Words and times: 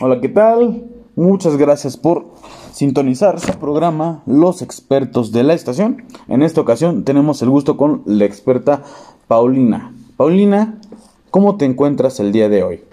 Hola, 0.00 0.20
¿qué 0.20 0.28
tal? 0.28 0.84
Muchas 1.16 1.56
gracias 1.56 1.96
por 1.96 2.26
sintonizar 2.70 3.40
su 3.40 3.58
programa 3.58 4.22
Los 4.26 4.62
expertos 4.62 5.32
de 5.32 5.42
la 5.42 5.54
estación. 5.54 6.04
En 6.28 6.42
esta 6.42 6.60
ocasión 6.60 7.04
tenemos 7.04 7.42
el 7.42 7.50
gusto 7.50 7.76
con 7.76 8.02
la 8.06 8.24
experta 8.24 8.82
Paulina. 9.26 9.92
Paulina, 10.16 10.78
¿cómo 11.30 11.56
te 11.56 11.64
encuentras 11.64 12.20
el 12.20 12.30
día 12.30 12.48
de 12.48 12.62
hoy? 12.62 12.84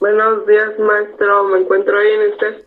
Buenos 0.00 0.46
días, 0.46 0.78
maestro. 0.80 1.44
¿Me 1.44 1.60
encuentro 1.60 1.94
bien 2.00 2.30
usted? 2.32 2.64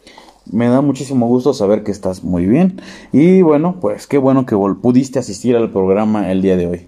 Me 0.52 0.68
da 0.68 0.82
muchísimo 0.82 1.28
gusto 1.28 1.54
saber 1.54 1.84
que 1.84 1.92
estás 1.92 2.24
muy 2.24 2.46
bien. 2.46 2.82
Y 3.12 3.42
bueno, 3.42 3.78
pues 3.82 4.08
qué 4.08 4.18
bueno 4.18 4.46
que 4.46 4.56
pudiste 4.82 5.20
asistir 5.20 5.56
al 5.56 5.72
programa 5.72 6.32
el 6.32 6.42
día 6.42 6.58
de 6.58 6.68
hoy. 6.68 6.88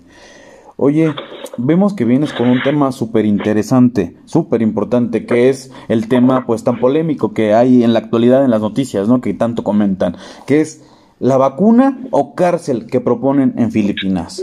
Oye, 0.77 1.13
vemos 1.58 1.94
que 1.94 2.05
vienes 2.05 2.31
con 2.31 2.50
un 2.50 2.62
tema 2.64 2.94
súper 2.94 3.26
interesante, 3.26 4.16
súper 4.23 4.62
importante, 4.62 5.26
que 5.26 5.50
es 5.50 5.72
el 5.90 6.08
tema 6.08 6.45
pues 6.45 6.64
tan 6.64 6.80
polémico 6.80 7.34
que 7.34 7.53
hay 7.53 7.84
en 7.84 7.91
la 7.91 8.00
actualidad 8.00 8.45
en 8.45 8.52
las 8.52 8.62
noticias, 8.62 9.09
¿no? 9.09 9.20
Que 9.20 9.34
tanto 9.34 9.64
comentan, 9.66 10.16
que 10.48 10.62
es 10.62 10.81
la 11.20 11.36
vacuna 11.36 12.00
o 12.12 12.34
cárcel 12.34 12.86
que 12.86 13.02
proponen 13.02 13.55
en 13.58 13.72
Filipinas. 13.72 14.41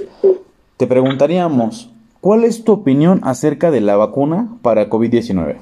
Te 0.76 0.86
preguntaríamos, 0.86 1.90
¿cuál 2.20 2.44
es 2.44 2.64
tu 2.64 2.72
opinión 2.72 3.20
acerca 3.22 3.70
de 3.70 3.80
la 3.80 3.96
vacuna 3.96 4.58
para 4.60 4.90
COVID-19? 4.90 5.56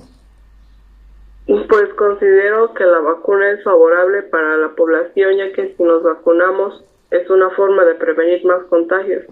Pues 1.46 1.92
considero 1.98 2.72
que 2.72 2.84
la 2.84 3.00
vacuna 3.00 3.50
es 3.50 3.62
favorable 3.62 4.22
para 4.22 4.56
la 4.56 4.70
población, 4.74 5.36
ya 5.36 5.52
que 5.52 5.74
si 5.76 5.82
nos 5.82 6.02
vacunamos 6.02 6.84
es 7.10 7.28
una 7.28 7.50
forma 7.50 7.84
de 7.84 7.94
prevenir 7.94 8.44
más 8.44 8.64
contagios. 8.64 9.24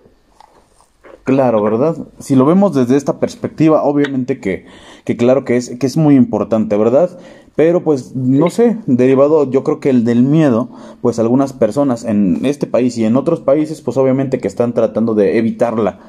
Claro, 1.25 1.63
¿verdad? 1.63 1.97
Si 2.19 2.35
lo 2.35 2.45
vemos 2.45 2.75
desde 2.75 2.97
esta 2.97 3.21
perspectiva, 3.21 3.85
obviamente 3.85 4.41
que, 4.41 4.67
que 5.05 5.17
claro 5.17 5.45
que 5.45 5.57
es, 5.57 5.79
que 5.79 5.87
es 5.87 5.97
muy 5.97 6.17
importante, 6.17 6.77
¿verdad? 6.77 7.19
Pero 7.55 7.83
pues 7.83 8.17
no 8.17 8.51
sé, 8.51 8.79
derivado 8.87 9.49
yo 9.51 9.63
creo 9.63 9.79
que 9.79 9.91
el 9.91 10.05
del 10.05 10.23
miedo, 10.23 10.71
pues 11.01 11.19
algunas 11.19 11.53
personas 11.53 12.05
en 12.05 12.45
este 12.45 12.67
país 12.67 12.99
y 12.99 13.05
en 13.05 13.17
otros 13.17 13.41
países, 13.41 13.83
pues 13.83 13.97
obviamente 13.97 14.41
que 14.41 14.49
están 14.49 14.73
tratando 14.73 15.15
de 15.15 15.39
evitarla. 15.39 16.01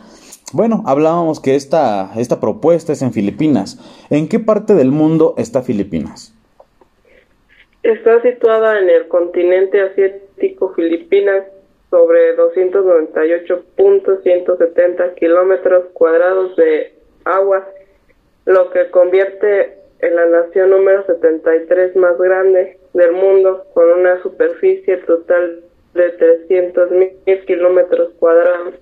Bueno, 0.52 0.84
hablábamos 0.86 1.40
que 1.40 1.56
esta, 1.56 2.12
esta 2.18 2.40
propuesta 2.40 2.94
es 2.94 3.02
en 3.02 3.14
Filipinas. 3.14 3.80
¿En 4.10 4.28
qué 4.28 4.40
parte 4.40 4.76
del 4.76 4.92
mundo 4.92 5.36
está 5.38 5.62
Filipinas? 5.62 6.34
Está 7.84 8.22
situada 8.22 8.80
en 8.80 8.90
el 8.90 9.08
continente 9.08 9.82
asiático 9.82 10.74
Filipinas, 10.74 11.44
sobre 11.94 12.36
298.170 12.38 15.14
kilómetros 15.14 15.86
cuadrados 15.94 16.56
de 16.56 16.96
agua, 17.24 17.70
lo 18.46 18.72
que 18.72 18.90
convierte 18.90 19.78
en 20.00 20.16
la 20.16 20.26
nación 20.26 20.72
número 20.72 21.06
73 21.06 21.96
más 21.96 22.18
grande 22.18 22.80
del 22.94 23.12
mundo, 23.12 23.68
con 23.76 23.88
una 23.92 24.20
superficie 24.24 24.98
total 24.98 25.62
de 25.94 26.10
300 26.10 26.92
mil 26.92 27.12
kilómetros 27.46 28.12
cuadrados. 28.20 28.74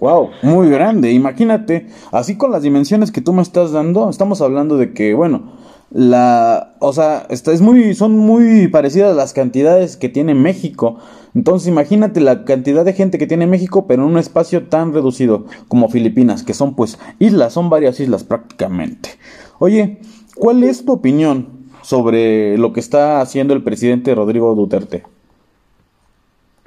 Wow, 0.00 0.30
muy 0.42 0.70
grande. 0.70 1.12
Imagínate, 1.12 1.88
así 2.12 2.36
con 2.36 2.52
las 2.52 2.62
dimensiones 2.62 3.10
que 3.10 3.20
tú 3.20 3.32
me 3.32 3.42
estás 3.42 3.72
dando, 3.72 4.08
estamos 4.08 4.40
hablando 4.40 4.76
de 4.76 4.92
que, 4.92 5.14
bueno, 5.14 5.58
la, 5.90 6.76
o 6.80 6.92
sea, 6.92 7.26
esta 7.30 7.52
es 7.52 7.60
muy, 7.60 7.94
son 7.94 8.16
muy 8.16 8.68
parecidas 8.68 9.16
las 9.16 9.32
cantidades 9.32 9.96
que 9.96 10.08
tiene 10.08 10.34
México. 10.34 10.98
Entonces 11.34 11.68
imagínate 11.68 12.20
la 12.20 12.44
cantidad 12.44 12.84
de 12.84 12.92
gente 12.92 13.18
que 13.18 13.26
tiene 13.26 13.46
México, 13.46 13.86
pero 13.86 14.04
en 14.04 14.10
un 14.10 14.18
espacio 14.18 14.68
tan 14.68 14.92
reducido 14.92 15.46
como 15.66 15.88
Filipinas, 15.88 16.42
que 16.42 16.54
son 16.54 16.74
pues 16.74 16.98
islas, 17.18 17.54
son 17.54 17.70
varias 17.70 18.00
islas 18.00 18.24
prácticamente. 18.24 19.10
Oye, 19.58 20.00
¿cuál 20.36 20.62
es 20.62 20.84
tu 20.84 20.92
opinión 20.92 21.68
sobre 21.82 22.58
lo 22.58 22.72
que 22.72 22.80
está 22.80 23.20
haciendo 23.20 23.54
el 23.54 23.64
presidente 23.64 24.14
Rodrigo 24.14 24.54
Duterte? 24.54 25.04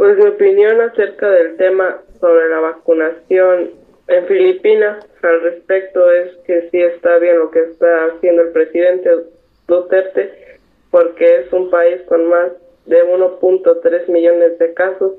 Pues 0.02 0.18
mi 0.18 0.30
opinión 0.30 0.82
acerca 0.82 1.30
del 1.30 1.58
tema 1.58 2.02
sobre 2.20 2.50
la 2.50 2.60
vacunación 2.60 3.70
en 4.08 4.26
Filipinas 4.26 5.06
al 5.22 5.42
respecto 5.42 6.12
es 6.12 6.38
que 6.38 6.72
sí 6.72 6.82
está 6.82 7.20
bien 7.20 7.38
lo 7.38 7.52
que 7.52 7.60
está 7.60 8.06
haciendo 8.06 8.42
el 8.42 8.50
presidente 8.50 9.12
Duterte 9.68 10.58
porque 10.90 11.42
es 11.42 11.54
un 11.54 11.70
país 11.70 12.02
con 12.08 12.26
más 12.30 12.52
de 12.88 13.04
1.3 13.04 14.08
millones 14.08 14.58
de 14.58 14.74
casos 14.74 15.14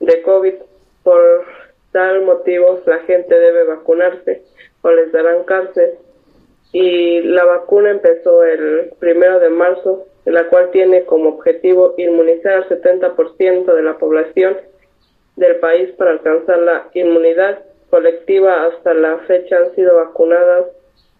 de 0.00 0.20
COVID. 0.20 0.54
Por 1.02 1.44
tal 1.92 2.20
motivo 2.24 2.82
la 2.84 2.98
gente 3.04 3.34
debe 3.34 3.64
vacunarse 3.64 4.42
o 4.82 4.90
les 4.90 5.12
darán 5.12 5.44
cárcel. 5.44 5.92
Y 6.74 7.22
la 7.22 7.46
vacuna 7.46 7.88
empezó 7.88 8.44
el 8.44 8.92
primero 8.98 9.40
de 9.40 9.48
marzo, 9.48 10.06
la 10.32 10.48
cual 10.48 10.70
tiene 10.70 11.04
como 11.04 11.30
objetivo 11.30 11.94
inmunizar 11.96 12.54
al 12.54 12.68
70% 12.68 13.74
de 13.74 13.82
la 13.82 13.96
población 13.98 14.56
del 15.36 15.56
país 15.56 15.90
para 15.92 16.12
alcanzar 16.12 16.58
la 16.58 16.88
inmunidad 16.94 17.60
colectiva 17.90 18.66
hasta 18.66 18.94
la 18.94 19.18
fecha 19.18 19.58
han 19.58 19.74
sido 19.74 19.96
vacunadas 19.96 20.66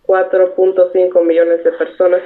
4.5 0.07 1.23
millones 1.25 1.65
de 1.65 1.73
personas. 1.73 2.23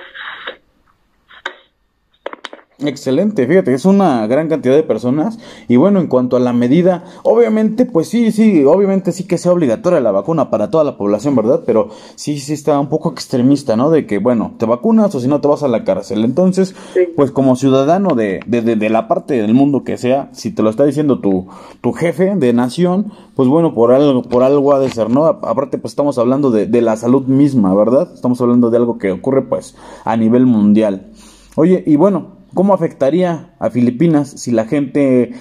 Excelente, 2.83 3.47
fíjate, 3.47 3.75
es 3.75 3.85
una 3.85 4.27
gran 4.27 4.49
cantidad 4.49 4.75
de 4.75 4.83
personas. 4.83 5.39
Y 5.69 5.77
bueno, 5.77 6.01
en 6.01 6.07
cuanto 6.07 6.37
a 6.37 6.41
la 6.41 6.55
medida, 6.55 7.05
obviamente, 7.25 7.85
pues 7.85 8.09
sí, 8.09 8.33
sí, 8.33 8.65
obviamente 8.65 9.13
sí 9.13 9.25
que 9.25 9.37
sea 9.37 9.53
obligatoria 9.53 10.01
la 10.01 10.13
vacuna 10.13 10.49
para 10.49 10.71
toda 10.71 10.85
la 10.85 10.97
población, 10.97 11.37
¿verdad? 11.37 11.63
Pero 11.67 11.91
sí, 12.15 12.39
sí 12.39 12.55
está 12.55 12.81
un 12.81 12.89
poco 12.89 13.11
extremista, 13.13 13.77
¿no? 13.77 13.91
De 13.91 14.07
que, 14.07 14.19
bueno, 14.19 14.55
te 14.57 14.65
vacunas 14.65 15.15
o 15.15 15.21
si 15.21 15.29
no 15.29 15.43
te 15.43 15.49
vas 15.49 15.63
a 15.63 15.69
la 15.69 15.85
cárcel. 15.85 16.25
Entonces, 16.25 16.75
pues 17.17 17.31
como 17.31 17.55
ciudadano 17.55 18.15
de, 18.15 18.41
de, 18.47 18.63
de, 18.63 18.91
la 18.91 19.09
parte 19.09 19.35
del 19.35 19.53
mundo 19.53 19.85
que 19.85 19.99
sea, 19.99 20.31
si 20.33 20.51
te 20.51 20.63
lo 20.63 20.71
está 20.71 20.87
diciendo 20.87 21.21
tu, 21.21 21.49
tu 21.83 21.93
jefe 21.93 22.35
de 22.35 22.53
nación, 22.55 23.13
pues 23.37 23.47
bueno, 23.49 23.75
por 23.75 23.93
algo, 23.93 24.23
por 24.23 24.43
algo 24.43 24.73
ha 24.73 24.79
de 24.79 24.89
ser, 24.89 25.11
¿no? 25.11 25.27
Aparte, 25.27 25.77
pues 25.77 25.93
estamos 25.93 26.17
hablando 26.17 26.51
de, 26.51 26.67
de 26.67 26.81
la 26.81 26.97
salud 26.97 27.27
misma, 27.27 27.75
¿verdad? 27.75 28.11
Estamos 28.15 28.41
hablando 28.41 28.71
de 28.71 28.79
algo 28.79 28.97
que 28.97 29.13
ocurre, 29.13 29.43
pues, 29.43 29.77
a 30.05 30.17
nivel 30.17 30.47
mundial. 30.47 31.11
Oye, 31.57 31.83
y 31.87 31.97
bueno, 31.97 32.40
¿Cómo 32.55 32.75
afectaría 32.75 33.55
a 33.59 33.71
Filipinas 33.71 34.31
si 34.31 34.51
la 34.51 34.67
gente 34.67 35.33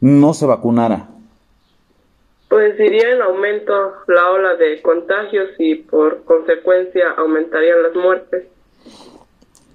no 0.00 0.34
se 0.34 0.46
vacunara? 0.46 1.08
Pues 2.48 2.78
iría 2.78 3.12
en 3.12 3.22
aumento 3.22 3.72
la 4.08 4.30
ola 4.30 4.54
de 4.56 4.80
contagios 4.82 5.50
y 5.58 5.76
por 5.76 6.24
consecuencia 6.24 7.10
aumentarían 7.16 7.82
las 7.82 7.94
muertes. 7.94 8.44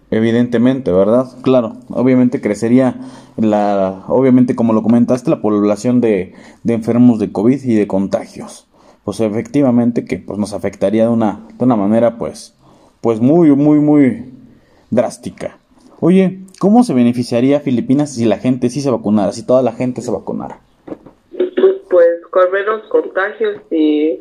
Evidentemente, 0.09 0.91
¿verdad? 0.91 1.25
Claro, 1.41 1.73
obviamente 1.89 2.39
crecería 2.39 2.95
la, 3.35 4.05
obviamente 4.07 4.55
como 4.55 4.71
lo 4.71 4.81
comentaste, 4.81 5.29
la 5.29 5.41
población 5.41 5.99
de, 5.99 6.33
de 6.63 6.73
enfermos 6.73 7.19
de 7.19 7.31
COVID 7.31 7.61
y 7.63 7.75
de 7.75 7.87
contagios. 7.87 8.67
Pues 9.03 9.19
efectivamente 9.19 10.05
que 10.05 10.17
pues 10.19 10.39
nos 10.39 10.53
afectaría 10.53 11.03
de 11.03 11.09
una, 11.09 11.47
de 11.57 11.65
una 11.65 11.75
manera 11.75 12.17
pues, 12.17 12.55
pues 13.01 13.19
muy, 13.19 13.51
muy, 13.55 13.79
muy 13.79 14.31
drástica. 14.89 15.57
Oye, 15.99 16.41
¿cómo 16.59 16.83
se 16.83 16.93
beneficiaría 16.93 17.59
Filipinas 17.59 18.13
si 18.13 18.25
la 18.25 18.37
gente 18.37 18.69
sí 18.69 18.81
se 18.81 18.89
vacunara, 18.89 19.31
si 19.31 19.45
toda 19.45 19.61
la 19.61 19.73
gente 19.73 20.01
se 20.01 20.11
vacunara? 20.11 20.59
Pues 21.89 22.07
con 22.29 22.51
menos 22.51 22.83
contagios 22.89 23.61
y, 23.71 24.19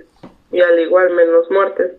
y 0.52 0.60
al 0.60 0.80
igual 0.80 1.10
menos 1.14 1.50
muertes. 1.50 1.92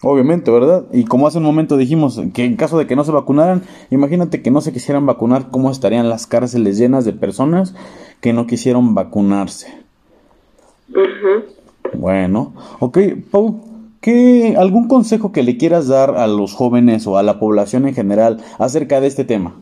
Obviamente, 0.00 0.50
¿verdad? 0.52 0.86
Y 0.92 1.04
como 1.06 1.26
hace 1.26 1.38
un 1.38 1.44
momento 1.44 1.76
dijimos 1.76 2.20
que 2.32 2.44
en 2.44 2.56
caso 2.56 2.78
de 2.78 2.86
que 2.86 2.94
no 2.94 3.02
se 3.02 3.10
vacunaran, 3.10 3.62
imagínate 3.90 4.42
que 4.42 4.52
no 4.52 4.60
se 4.60 4.72
quisieran 4.72 5.06
vacunar, 5.06 5.50
¿cómo 5.50 5.72
estarían 5.72 6.08
las 6.08 6.28
cárceles 6.28 6.78
llenas 6.78 7.04
de 7.04 7.12
personas 7.12 7.74
que 8.20 8.32
no 8.32 8.46
quisieron 8.46 8.94
vacunarse? 8.94 9.82
Bueno, 11.94 12.54
ok, 12.78 12.98
Pau, 13.30 13.60
¿Qué, 14.00 14.54
¿Algún 14.56 14.88
consejo 14.88 15.32
que 15.32 15.42
le 15.42 15.56
quieras 15.56 15.88
dar 15.88 16.16
a 16.16 16.26
los 16.26 16.54
jóvenes 16.54 17.06
o 17.06 17.18
a 17.18 17.22
la 17.22 17.40
población 17.40 17.88
en 17.88 17.94
general 17.94 18.38
acerca 18.58 19.00
de 19.00 19.08
este 19.08 19.24
tema? 19.24 19.54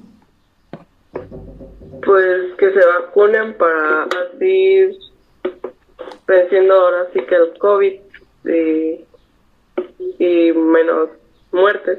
Pues 1.13 2.55
que 2.59 2.73
se 2.73 2.81
vacunen 3.01 3.57
para 3.57 4.05
así 4.05 4.99
venciendo 6.27 6.75
ahora 6.75 7.07
sí 7.13 7.21
que 7.29 7.35
el 7.35 7.59
COVID 7.59 7.93
y, 8.45 10.25
y 10.25 10.53
menos 10.53 11.09
muertes. 11.53 11.99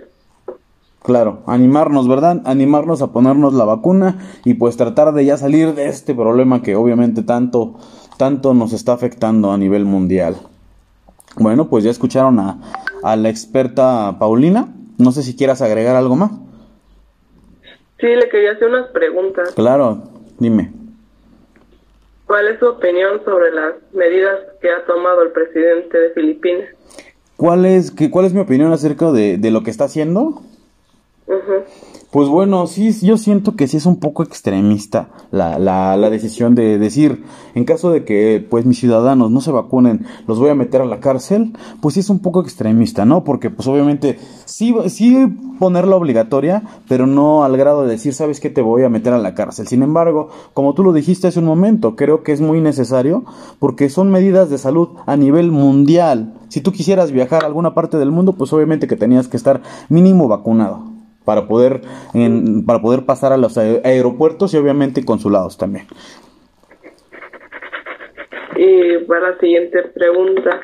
Claro, 1.03 1.43
animarnos, 1.47 2.07
¿verdad? 2.07 2.41
Animarnos 2.45 3.01
a 3.01 3.13
ponernos 3.13 3.53
la 3.53 3.63
vacuna 3.63 4.19
y 4.43 4.55
pues 4.55 4.75
tratar 4.75 5.13
de 5.13 5.25
ya 5.25 5.37
salir 5.37 5.73
de 5.73 5.87
este 5.87 6.13
problema 6.13 6.61
que 6.61 6.75
obviamente 6.75 7.23
tanto, 7.23 7.75
tanto 8.17 8.53
nos 8.53 8.73
está 8.73 8.93
afectando 8.93 9.51
a 9.51 9.57
nivel 9.57 9.85
mundial. 9.85 10.35
Bueno, 11.39 11.69
pues 11.69 11.83
ya 11.83 11.91
escucharon 11.91 12.39
a, 12.39 12.59
a 13.03 13.15
la 13.15 13.29
experta 13.29 14.17
Paulina. 14.19 14.73
No 14.97 15.11
sé 15.11 15.23
si 15.23 15.35
quieras 15.35 15.61
agregar 15.61 15.95
algo 15.95 16.15
más. 16.15 16.31
Sí, 17.99 18.07
le 18.07 18.29
quería 18.29 18.51
hacer 18.51 18.67
unas 18.67 18.89
preguntas. 18.89 19.53
Claro, 19.55 20.03
dime. 20.39 20.71
¿Cuál 22.25 22.47
es 22.47 22.59
su 22.59 22.65
opinión 22.65 23.21
sobre 23.23 23.51
las 23.51 23.75
medidas 23.93 24.39
que 24.61 24.69
ha 24.69 24.85
tomado 24.85 25.21
el 25.23 25.31
presidente 25.31 25.97
de 25.97 26.09
Filipinas? 26.11 26.67
¿Cuál 27.37 27.65
es, 27.65 27.91
que, 27.91 28.09
cuál 28.11 28.25
es 28.25 28.33
mi 28.33 28.41
opinión 28.41 28.71
acerca 28.73 29.11
de, 29.11 29.37
de 29.37 29.51
lo 29.51 29.63
que 29.63 29.71
está 29.71 29.85
haciendo? 29.85 30.41
Pues 32.09 32.29
bueno, 32.29 32.67
sí, 32.67 32.93
yo 33.05 33.17
siento 33.17 33.57
que 33.57 33.67
sí 33.67 33.75
es 33.75 33.85
un 33.85 33.99
poco 33.99 34.23
extremista 34.23 35.09
la, 35.29 35.59
la, 35.59 35.97
la, 35.97 36.09
decisión 36.09 36.55
de 36.55 36.79
decir, 36.79 37.25
en 37.53 37.65
caso 37.65 37.91
de 37.91 38.05
que 38.05 38.45
pues 38.49 38.65
mis 38.65 38.79
ciudadanos 38.79 39.29
no 39.29 39.41
se 39.41 39.51
vacunen, 39.51 40.05
los 40.25 40.39
voy 40.39 40.49
a 40.49 40.55
meter 40.55 40.79
a 40.79 40.85
la 40.85 41.01
cárcel, 41.01 41.51
pues 41.81 41.95
sí 41.95 41.99
es 41.99 42.09
un 42.09 42.19
poco 42.19 42.39
extremista, 42.39 43.03
¿no? 43.03 43.25
Porque 43.25 43.49
pues 43.49 43.67
obviamente 43.67 44.17
sí, 44.45 44.73
sí 44.87 45.27
ponerla 45.59 45.97
obligatoria, 45.97 46.63
pero 46.87 47.07
no 47.07 47.43
al 47.43 47.57
grado 47.57 47.83
de 47.83 47.89
decir, 47.89 48.13
sabes 48.13 48.39
que 48.39 48.49
te 48.49 48.61
voy 48.61 48.83
a 48.83 48.89
meter 48.89 49.11
a 49.11 49.17
la 49.17 49.35
cárcel. 49.35 49.67
Sin 49.67 49.83
embargo, 49.83 50.29
como 50.53 50.73
tú 50.75 50.85
lo 50.85 50.93
dijiste 50.93 51.27
hace 51.27 51.39
un 51.39 51.45
momento, 51.45 51.97
creo 51.97 52.23
que 52.23 52.31
es 52.31 52.39
muy 52.39 52.61
necesario 52.61 53.25
porque 53.59 53.89
son 53.89 54.11
medidas 54.11 54.49
de 54.49 54.57
salud 54.57 54.91
a 55.07 55.17
nivel 55.17 55.51
mundial. 55.51 56.35
Si 56.47 56.61
tú 56.61 56.71
quisieras 56.71 57.11
viajar 57.11 57.43
a 57.43 57.47
alguna 57.47 57.73
parte 57.73 57.97
del 57.97 58.11
mundo, 58.11 58.31
pues 58.31 58.53
obviamente 58.53 58.87
que 58.87 58.95
tenías 58.95 59.27
que 59.27 59.35
estar 59.35 59.61
mínimo 59.89 60.29
vacunado 60.29 60.96
para 61.27 61.45
poder, 61.45 61.81
en, 62.13 62.65
para 62.65 62.81
poder 62.81 63.03
pasar 63.03 63.33
a 63.33 63.37
los 63.37 63.57
aeropuertos 63.57 64.53
y 64.53 64.57
obviamente 64.57 65.03
consulados 65.03 65.57
también. 65.57 65.85
Y 68.55 68.99
para 68.99 69.31
la 69.31 69.37
siguiente 69.37 69.83
pregunta. 69.93 70.61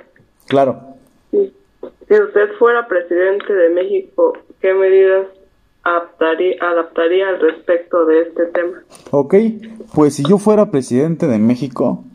Claro. 0.48 0.80
Si 1.32 1.52
usted 1.82 2.54
fuera 2.58 2.88
presidente 2.88 3.54
de 3.54 3.70
México, 3.72 4.38
¿qué 4.62 4.74
medidas 4.74 5.28
adaptaría, 5.84 6.56
adaptaría 6.62 7.28
al 7.28 7.42
respecto 7.42 8.06
de 8.06 8.22
este 8.22 8.46
tema? 8.46 8.84
Ok, 9.12 9.36
pues 9.94 10.16
si 10.16 10.24
yo 10.24 10.38
fuera 10.38 10.72
presidente 10.72 11.28
de 11.28 11.40
México, 11.40 12.06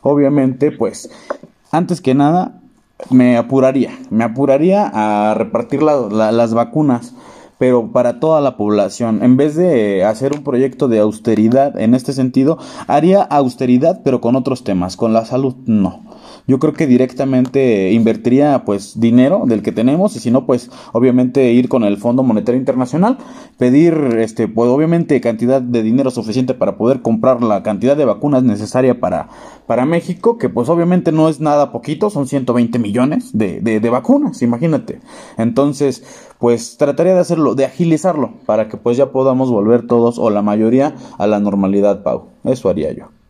obviamente, 0.00 0.72
pues, 0.72 1.08
antes 1.70 2.00
que 2.00 2.14
nada, 2.14 2.60
me 3.12 3.36
apuraría, 3.36 3.92
me 4.10 4.24
apuraría 4.24 4.90
a 4.92 5.34
repartir 5.34 5.84
la, 5.84 6.32
las 6.32 6.52
vacunas 6.52 7.14
pero 7.62 7.92
para 7.92 8.18
toda 8.18 8.40
la 8.40 8.56
población. 8.56 9.22
En 9.22 9.36
vez 9.36 9.54
de 9.54 10.02
hacer 10.02 10.32
un 10.32 10.42
proyecto 10.42 10.88
de 10.88 10.98
austeridad 10.98 11.78
en 11.78 11.94
este 11.94 12.12
sentido, 12.12 12.58
haría 12.88 13.22
austeridad 13.22 14.00
pero 14.02 14.20
con 14.20 14.34
otros 14.34 14.64
temas, 14.64 14.96
con 14.96 15.12
la 15.12 15.24
salud 15.24 15.54
no 15.66 16.02
yo 16.46 16.58
creo 16.58 16.72
que 16.72 16.86
directamente 16.86 17.92
invertiría 17.92 18.64
pues 18.64 19.00
dinero 19.00 19.44
del 19.46 19.62
que 19.62 19.72
tenemos 19.72 20.16
y 20.16 20.20
si 20.20 20.30
no 20.30 20.46
pues 20.46 20.70
obviamente 20.92 21.52
ir 21.52 21.68
con 21.68 21.84
el 21.84 21.96
Fondo 21.96 22.22
Monetario 22.22 22.58
Internacional, 22.58 23.18
pedir 23.58 23.94
este 24.18 24.48
pues 24.48 24.68
obviamente 24.68 25.20
cantidad 25.20 25.60
de 25.60 25.82
dinero 25.82 26.10
suficiente 26.10 26.54
para 26.54 26.76
poder 26.76 27.02
comprar 27.02 27.42
la 27.42 27.62
cantidad 27.62 27.96
de 27.96 28.04
vacunas 28.04 28.42
necesaria 28.42 29.00
para 29.00 29.28
para 29.66 29.86
México, 29.86 30.38
que 30.38 30.48
pues 30.48 30.68
obviamente 30.68 31.12
no 31.12 31.28
es 31.28 31.40
nada 31.40 31.72
poquito, 31.72 32.10
son 32.10 32.26
120 32.26 32.78
millones 32.78 33.30
de, 33.32 33.60
de, 33.60 33.80
de 33.80 33.90
vacunas, 33.90 34.42
imagínate. 34.42 35.00
Entonces, 35.38 36.04
pues 36.38 36.76
trataría 36.76 37.14
de 37.14 37.20
hacerlo, 37.20 37.54
de 37.54 37.64
agilizarlo, 37.64 38.34
para 38.44 38.68
que 38.68 38.76
pues 38.76 38.96
ya 38.96 39.12
podamos 39.12 39.50
volver 39.50 39.86
todos 39.86 40.18
o 40.18 40.30
la 40.30 40.42
mayoría 40.42 40.94
a 41.18 41.26
la 41.26 41.40
normalidad, 41.40 42.02
Pau. 42.02 42.28
Eso 42.44 42.68
haría 42.68 42.92
yo. 42.92 43.21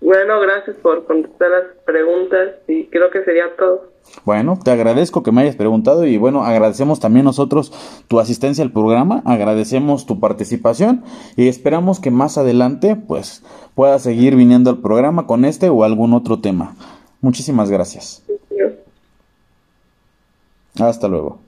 Bueno, 0.00 0.40
gracias 0.40 0.76
por 0.76 1.04
contestar 1.06 1.50
las 1.50 1.64
preguntas 1.84 2.54
y 2.68 2.86
creo 2.86 3.10
que 3.10 3.24
sería 3.24 3.56
todo. 3.56 3.92
Bueno, 4.24 4.58
te 4.62 4.70
agradezco 4.70 5.22
que 5.22 5.32
me 5.32 5.42
hayas 5.42 5.56
preguntado 5.56 6.06
y 6.06 6.16
bueno, 6.16 6.44
agradecemos 6.44 7.00
también 7.00 7.24
nosotros 7.24 7.72
tu 8.08 8.20
asistencia 8.20 8.64
al 8.64 8.72
programa, 8.72 9.22
agradecemos 9.24 10.06
tu 10.06 10.20
participación 10.20 11.04
y 11.36 11.48
esperamos 11.48 12.00
que 12.00 12.10
más 12.10 12.38
adelante 12.38 12.96
pues 12.96 13.44
puedas 13.74 14.02
seguir 14.02 14.36
viniendo 14.36 14.70
al 14.70 14.78
programa 14.78 15.26
con 15.26 15.44
este 15.44 15.68
o 15.68 15.84
algún 15.84 16.14
otro 16.14 16.40
tema. 16.40 16.74
Muchísimas 17.20 17.70
gracias. 17.70 18.24
Hasta 20.78 21.08
luego. 21.08 21.47